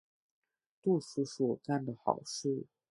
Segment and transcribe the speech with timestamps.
[0.81, 2.65] 杜叔叔干的好事。